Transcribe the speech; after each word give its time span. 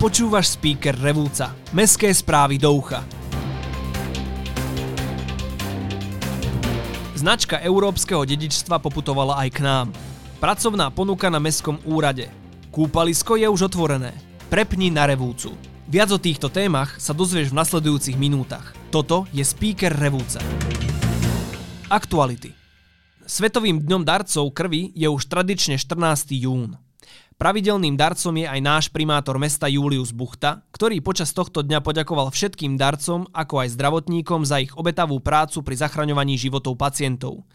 Počúvaš 0.00 0.56
speaker 0.56 0.96
Revúca. 0.96 1.52
Mestské 1.76 2.08
správy 2.08 2.56
do 2.56 2.72
ucha. 2.72 3.04
Značka 7.12 7.60
európskeho 7.60 8.24
dedičstva 8.24 8.80
poputovala 8.80 9.44
aj 9.44 9.48
k 9.52 9.60
nám. 9.60 9.92
Pracovná 10.40 10.88
ponuka 10.88 11.28
na 11.28 11.36
mestskom 11.36 11.76
úrade. 11.84 12.32
Kúpalisko 12.72 13.36
je 13.36 13.44
už 13.44 13.68
otvorené. 13.68 14.16
Prepni 14.48 14.88
na 14.88 15.04
Revúcu. 15.04 15.52
Viac 15.84 16.08
o 16.08 16.16
týchto 16.16 16.48
témach 16.48 16.96
sa 16.96 17.12
dozvieš 17.12 17.52
v 17.52 17.60
nasledujúcich 17.60 18.16
minútach. 18.16 18.72
Toto 18.88 19.28
je 19.36 19.44
speaker 19.44 19.92
Revúca. 19.92 20.40
Aktuality. 21.92 22.56
Svetovým 23.28 23.84
dňom 23.84 24.08
darcov 24.08 24.48
krvi 24.56 24.96
je 24.96 25.12
už 25.12 25.28
tradične 25.28 25.76
14. 25.76 26.40
jún. 26.40 26.80
Pravidelným 27.40 27.96
darcom 27.96 28.36
je 28.36 28.44
aj 28.44 28.60
náš 28.60 28.84
primátor 28.92 29.40
mesta 29.40 29.64
Julius 29.64 30.12
Buchta, 30.12 30.60
ktorý 30.76 31.00
počas 31.00 31.32
tohto 31.32 31.64
dňa 31.64 31.80
poďakoval 31.80 32.28
všetkým 32.28 32.76
darcom, 32.76 33.24
ako 33.32 33.64
aj 33.64 33.80
zdravotníkom 33.80 34.44
za 34.44 34.60
ich 34.60 34.76
obetavú 34.76 35.24
prácu 35.24 35.64
pri 35.64 35.80
zachraňovaní 35.80 36.36
životov 36.36 36.76
pacientov. 36.76 37.48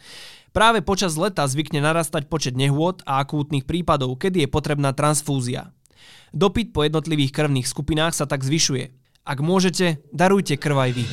Práve 0.58 0.82
počas 0.82 1.14
leta 1.22 1.46
zvykne 1.46 1.86
narastať 1.86 2.26
počet 2.26 2.58
nehôd 2.58 3.06
a 3.06 3.22
akútnych 3.22 3.70
prípadov, 3.70 4.18
kedy 4.18 4.50
je 4.50 4.50
potrebná 4.50 4.90
transfúzia. 4.90 5.70
Dopyt 6.34 6.74
po 6.74 6.82
jednotlivých 6.82 7.30
krvných 7.30 7.70
skupinách 7.70 8.18
sa 8.18 8.26
tak 8.26 8.42
zvyšuje. 8.42 8.90
Ak 9.22 9.38
môžete, 9.38 10.02
darujte 10.10 10.58
krv 10.58 10.82
aj 10.82 10.92
vy. 10.98 11.06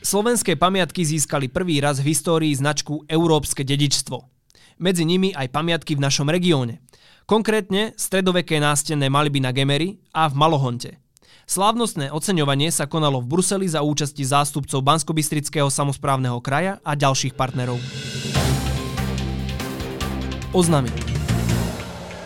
Slovenské 0.00 0.56
pamiatky 0.56 1.04
získali 1.04 1.52
prvý 1.52 1.84
raz 1.84 2.00
v 2.00 2.16
histórii 2.16 2.56
značku 2.56 3.04
Európske 3.04 3.68
dedičstvo 3.68 4.39
medzi 4.80 5.04
nimi 5.04 5.36
aj 5.36 5.52
pamiatky 5.52 5.94
v 5.94 6.02
našom 6.08 6.32
regióne. 6.32 6.80
Konkrétne 7.28 7.94
stredoveké 7.94 8.58
nástenné 8.58 9.06
malby 9.06 9.38
na 9.38 9.54
Gemery 9.54 10.02
a 10.10 10.26
v 10.26 10.34
Malohonte. 10.34 10.98
Slávnostné 11.46 12.10
oceňovanie 12.10 12.72
sa 12.74 12.90
konalo 12.90 13.22
v 13.22 13.30
Bruseli 13.30 13.66
za 13.68 13.84
účasti 13.84 14.24
zástupcov 14.24 14.82
Banskobystrického 14.82 15.70
samozprávneho 15.70 16.38
kraja 16.42 16.82
a 16.82 16.98
ďalších 16.98 17.38
partnerov. 17.38 17.78
Oznamy. 20.50 20.90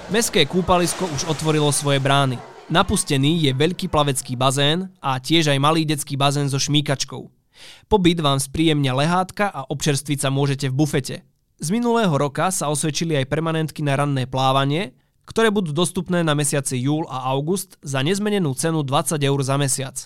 Mestské 0.09 0.49
kúpalisko 0.49 1.05
už 1.11 1.29
otvorilo 1.29 1.69
svoje 1.73 2.01
brány. 2.01 2.41
Napustený 2.73 3.45
je 3.45 3.53
veľký 3.53 3.93
plavecký 3.93 4.41
bazén 4.41 4.89
a 5.05 5.21
tiež 5.21 5.53
aj 5.53 5.61
malý 5.61 5.85
detský 5.85 6.17
bazén 6.17 6.49
so 6.49 6.57
šmíkačkou. 6.57 7.29
Pobyt 7.89 8.21
vám 8.25 8.41
spríjemňa 8.41 8.93
lehátka 8.93 9.53
a 9.53 9.69
občerstviť 9.69 10.19
sa 10.21 10.29
môžete 10.33 10.73
v 10.73 10.77
bufete. 10.77 11.17
Z 11.55 11.71
minulého 11.71 12.11
roka 12.11 12.51
sa 12.51 12.67
osvedčili 12.67 13.15
aj 13.15 13.31
permanentky 13.31 13.87
na 13.87 13.95
ranné 13.95 14.27
plávanie, 14.27 14.91
ktoré 15.23 15.55
budú 15.55 15.71
dostupné 15.71 16.27
na 16.27 16.35
mesiace 16.35 16.75
júl 16.75 17.07
a 17.07 17.31
august 17.31 17.79
za 17.79 18.03
nezmenenú 18.03 18.59
cenu 18.59 18.83
20 18.83 19.23
eur 19.23 19.39
za 19.39 19.55
mesiac. 19.55 19.97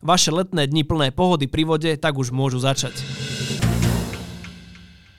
Vaše 0.00 0.32
letné 0.32 0.64
dni 0.64 0.88
plné 0.88 1.12
pohody 1.12 1.44
pri 1.44 1.68
vode 1.68 1.92
tak 2.00 2.16
už 2.16 2.32
môžu 2.32 2.56
začať. 2.56 2.96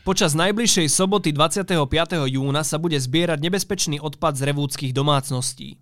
Počas 0.01 0.33
najbližšej 0.33 0.89
soboty 0.89 1.29
25. 1.29 1.77
júna 2.33 2.65
sa 2.65 2.81
bude 2.81 2.97
zbierať 2.97 3.37
nebezpečný 3.37 4.01
odpad 4.01 4.41
z 4.41 4.49
revúckých 4.49 4.89
domácností. 4.89 5.77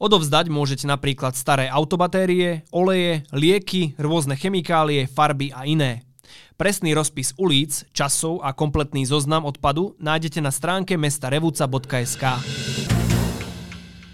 Odovzdať 0.00 0.48
môžete 0.48 0.88
napríklad 0.88 1.36
staré 1.36 1.68
autobatérie, 1.68 2.64
oleje, 2.72 3.28
lieky, 3.36 3.92
rôzne 4.00 4.40
chemikálie, 4.40 5.04
farby 5.04 5.52
a 5.52 5.68
iné. 5.68 6.07
Presný 6.58 6.90
rozpis 6.90 7.38
ulic, 7.38 7.86
časov 7.94 8.42
a 8.42 8.50
kompletný 8.50 9.06
zoznam 9.06 9.46
odpadu 9.46 9.94
nájdete 10.02 10.42
na 10.42 10.50
stránke 10.50 10.98
mestarevuca.sk. 10.98 12.24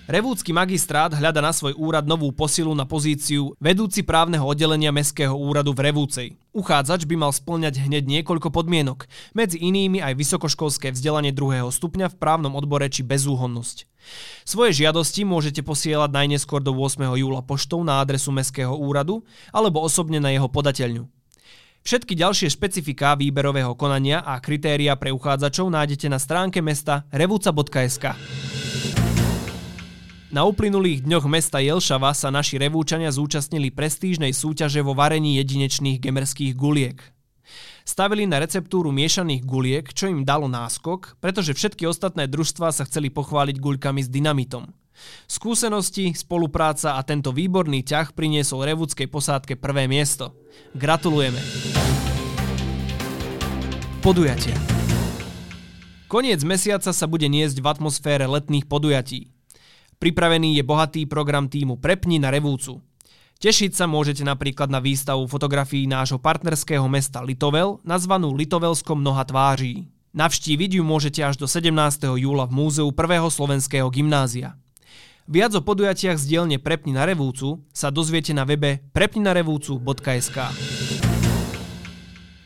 Revúcky 0.05 0.53
magistrát 0.53 1.09
hľada 1.09 1.41
na 1.41 1.57
svoj 1.57 1.73
úrad 1.81 2.05
novú 2.05 2.29
posilu 2.37 2.77
na 2.77 2.85
pozíciu 2.85 3.57
vedúci 3.57 4.05
právneho 4.05 4.45
oddelenia 4.45 4.93
Mestského 4.93 5.33
úradu 5.33 5.73
v 5.73 5.89
Revúcej. 5.89 6.29
Uchádzač 6.53 7.09
by 7.09 7.17
mal 7.17 7.33
splňať 7.33 7.81
hneď 7.81 8.05
niekoľko 8.21 8.53
podmienok, 8.53 9.09
medzi 9.33 9.57
inými 9.65 10.05
aj 10.05 10.13
vysokoškolské 10.13 10.93
vzdelanie 10.93 11.33
druhého 11.33 11.73
stupňa 11.73 12.13
v 12.13 12.19
právnom 12.21 12.61
odbore 12.61 12.93
či 12.93 13.01
bezúhonnosť. 13.01 13.89
Svoje 14.45 14.85
žiadosti 14.85 15.25
môžete 15.25 15.65
posielať 15.65 16.13
najneskôr 16.13 16.61
do 16.61 16.77
8. 16.77 17.09
júla 17.17 17.41
poštou 17.41 17.81
na 17.81 18.05
adresu 18.05 18.29
Mestského 18.37 18.77
úradu 18.77 19.25
alebo 19.49 19.81
osobne 19.81 20.21
na 20.21 20.29
jeho 20.29 20.53
podateľňu. 20.53 21.14
Všetky 21.85 22.17
ďalšie 22.17 22.49
špecifiká 22.49 23.13
výberového 23.13 23.77
konania 23.77 24.25
a 24.25 24.41
kritéria 24.41 24.97
pre 24.97 25.13
uchádzačov 25.13 25.69
nájdete 25.69 26.09
na 26.09 26.17
stránke 26.17 26.65
mesta 26.65 27.05
revuca.sk. 27.13 28.17
Na 30.33 30.49
uplynulých 30.49 31.05
dňoch 31.05 31.29
mesta 31.29 31.61
Jelšava 31.61 32.17
sa 32.17 32.33
naši 32.33 32.57
revúčania 32.57 33.13
zúčastnili 33.13 33.69
prestížnej 33.69 34.33
súťaže 34.33 34.81
vo 34.81 34.97
varení 34.97 35.37
jedinečných 35.45 36.01
gemerských 36.01 36.57
guliek. 36.57 37.05
Stavili 37.85 38.25
na 38.25 38.41
receptúru 38.41 38.89
miešaných 38.89 39.45
guliek, 39.45 39.85
čo 39.93 40.09
im 40.09 40.25
dalo 40.25 40.49
náskok, 40.49 41.21
pretože 41.21 41.53
všetky 41.53 41.85
ostatné 41.85 42.25
družstvá 42.33 42.73
sa 42.73 42.89
chceli 42.89 43.13
pochváliť 43.13 43.61
guľkami 43.61 44.01
s 44.01 44.09
dynamitom– 44.09 44.73
Skúsenosti, 45.27 46.15
spolupráca 46.15 46.97
a 46.97 47.01
tento 47.03 47.35
výborný 47.35 47.83
ťah 47.83 48.15
priniesol 48.15 48.65
revúckej 48.65 49.11
posádke 49.11 49.59
prvé 49.59 49.91
miesto. 49.91 50.35
Gratulujeme. 50.75 51.41
Podujatia. 54.05 54.55
Koniec 56.07 56.45
mesiaca 56.47 56.93
sa 56.95 57.07
bude 57.09 57.27
niesť 57.27 57.59
v 57.59 57.67
atmosfére 57.67 58.29
letných 58.29 58.71
podujatí. 58.71 59.33
Pripravený 59.99 60.61
je 60.61 60.63
bohatý 60.63 61.03
program 61.09 61.49
týmu 61.49 61.81
Prepni 61.81 62.21
na 62.21 62.29
Revúcu. 62.29 62.85
Tešiť 63.41 63.75
sa 63.75 63.91
môžete 63.91 64.23
napríklad 64.23 64.71
na 64.71 64.79
výstavu 64.79 65.27
fotografií 65.27 65.91
nášho 65.91 66.23
partnerského 66.23 66.87
mesta 66.87 67.21
Litovel, 67.25 67.83
nazvanú 67.83 68.31
Litovelskom 68.33 69.01
mnoha 69.03 69.27
tváří. 69.27 69.91
Navštíviť 70.15 70.79
ju 70.79 70.83
môžete 70.87 71.21
až 71.27 71.35
do 71.35 71.51
17. 71.51 71.75
júla 72.15 72.47
v 72.47 72.53
múzeu 72.55 72.87
1. 72.87 72.95
slovenského 73.35 73.91
gymnázia. 73.91 74.55
Viac 75.25 75.57
o 75.57 75.65
podujatiach 75.65 76.21
z 76.21 76.37
dielne 76.37 76.61
Prepni 76.61 76.93
na 76.93 77.09
Revúcu 77.09 77.65
sa 77.73 77.89
dozviete 77.89 78.37
na 78.37 78.45
webe 78.45 78.85
prepninarevúcu.sk. 78.93 80.37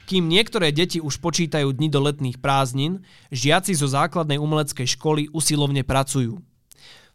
Kým 0.06 0.24
niektoré 0.30 0.70
deti 0.70 1.02
už 1.02 1.18
počítajú 1.18 1.74
dni 1.74 1.90
do 1.90 1.98
letných 1.98 2.38
prázdnin, 2.38 3.02
žiaci 3.34 3.74
zo 3.74 3.90
základnej 3.90 4.38
umeleckej 4.38 4.94
školy 4.94 5.26
usilovne 5.34 5.82
pracujú. 5.82 6.38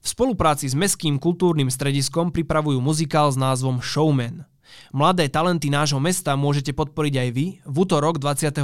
V 0.03 0.07
spolupráci 0.11 0.67
s 0.67 0.75
Mestským 0.75 1.15
kultúrnym 1.15 1.71
strediskom 1.71 2.35
pripravujú 2.35 2.83
muzikál 2.83 3.31
s 3.31 3.39
názvom 3.39 3.79
Showman. 3.79 4.43
Mladé 4.91 5.31
talenty 5.31 5.71
nášho 5.71 6.03
mesta 6.03 6.35
môžete 6.35 6.75
podporiť 6.75 7.23
aj 7.23 7.29
vy 7.31 7.45
v 7.63 7.75
útorok 7.79 8.19
28. 8.19 8.59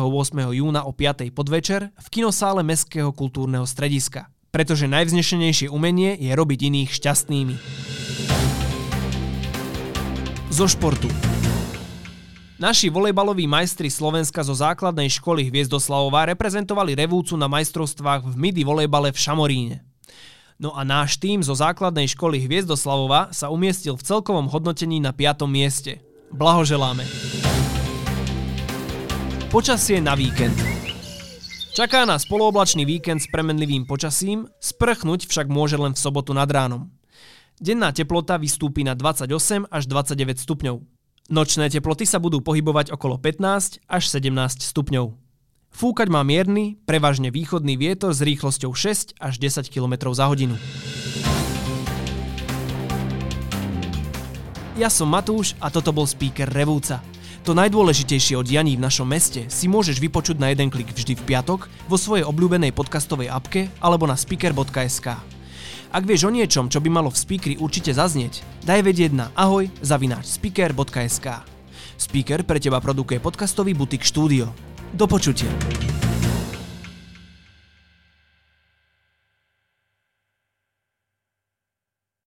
júna 0.52 0.84
o 0.84 0.92
5. 0.92 1.31
podvečer 1.31 1.96
v 1.96 2.08
kinosále 2.12 2.60
Mestského 2.60 3.16
kultúrneho 3.16 3.64
strediska 3.64 4.28
pretože 4.50 4.90
najvznešenejšie 4.90 5.70
umenie 5.70 6.18
je 6.18 6.32
robiť 6.34 6.60
iných 6.70 6.90
šťastnými. 6.90 7.56
Zo 10.50 10.66
športu. 10.66 11.10
Naši 12.60 12.92
volejbaloví 12.92 13.48
majstri 13.48 13.88
Slovenska 13.88 14.44
zo 14.44 14.52
základnej 14.52 15.08
školy 15.08 15.48
Hviezdoslavova 15.48 16.28
reprezentovali 16.28 16.92
Revúcu 16.92 17.40
na 17.40 17.48
majstrovstvách 17.48 18.28
v 18.28 18.36
midi 18.36 18.68
volejbale 18.68 19.16
v 19.16 19.18
Šamoríne. 19.18 19.78
No 20.60 20.76
a 20.76 20.84
náš 20.84 21.16
tým 21.16 21.40
zo 21.40 21.56
základnej 21.56 22.12
školy 22.12 22.44
Hviezdoslavova 22.44 23.31
sa 23.31 23.48
umiestnil 23.48 23.96
v 23.96 24.04
celkovom 24.04 24.52
hodnotení 24.52 25.00
na 25.00 25.16
5. 25.16 25.48
mieste. 25.48 26.04
Blahoželáme. 26.36 27.08
Počasie 29.48 30.04
na 30.04 30.20
víkend. 30.20 30.69
Čaká 31.69 32.02
nás 32.02 32.25
polooblačný 32.25 32.81
víkend 32.81 33.22
s 33.22 33.30
premenlivým 33.30 33.86
počasím, 33.86 34.50
sprchnúť 34.57 35.30
však 35.30 35.54
môže 35.54 35.77
len 35.77 35.94
v 35.94 36.01
sobotu 36.01 36.33
nad 36.33 36.50
ránom. 36.50 36.89
Denná 37.62 37.94
teplota 37.94 38.42
vystúpi 38.42 38.81
na 38.81 38.98
28 38.98 39.69
až 39.69 39.83
29 39.86 40.42
stupňov. 40.42 40.81
Nočné 41.30 41.69
teploty 41.69 42.10
sa 42.10 42.18
budú 42.18 42.42
pohybovať 42.42 42.89
okolo 42.89 43.21
15 43.21 43.86
až 43.86 44.04
17 44.10 44.66
stupňov. 44.66 45.13
Fúkať 45.69 46.10
má 46.10 46.25
mierny, 46.25 46.81
prevažne 46.89 47.30
východný 47.30 47.77
vietor 47.77 48.18
s 48.18 48.25
rýchlosťou 48.25 48.74
6 48.74 49.22
až 49.22 49.33
10 49.38 49.69
km 49.69 50.10
za 50.10 50.25
hodinu. 50.25 50.57
Ja 54.74 54.89
som 54.89 55.12
Matúš 55.12 55.54
a 55.62 55.69
toto 55.69 55.94
bol 55.94 56.10
speaker 56.10 56.50
Revúca. 56.50 57.04
To 57.47 57.56
najdôležitejšie 57.56 58.36
o 58.36 58.44
dianí 58.44 58.75
v 58.75 58.83
našom 58.83 59.07
meste 59.07 59.47
si 59.47 59.71
môžeš 59.71 60.03
vypočuť 60.03 60.38
na 60.44 60.51
jeden 60.51 60.68
klik 60.68 60.91
vždy 60.91 61.15
v 61.15 61.24
piatok 61.24 61.71
vo 61.88 61.95
svojej 61.95 62.27
obľúbenej 62.27 62.75
podcastovej 62.75 63.31
apke 63.31 63.71
alebo 63.80 64.03
na 64.03 64.19
speaker.sk. 64.19 65.07
Ak 65.89 66.03
vieš 66.06 66.30
o 66.30 66.31
niečom, 66.31 66.69
čo 66.69 66.77
by 66.83 66.89
malo 66.91 67.09
v 67.09 67.18
speakeri 67.18 67.56
určite 67.57 67.95
zaznieť, 67.95 68.45
daj 68.68 68.86
vedieť 68.86 69.12
na 69.15 69.25
ahoj 69.33 69.65
zavináč 69.81 70.38
speaker.sk. 70.38 71.27
Speaker 71.97 72.45
pre 72.45 72.62
teba 72.62 72.77
produkuje 72.77 73.18
podcastový 73.18 73.74
butik 73.74 74.06
štúdio. 74.06 74.53
Do 74.94 75.09
počutia. 75.09 75.50